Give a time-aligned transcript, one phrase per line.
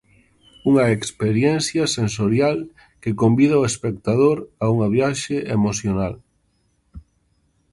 [0.69, 2.57] Unha experiencia sensorial,
[3.01, 6.13] que convida o espectador a unha viaxe emocional.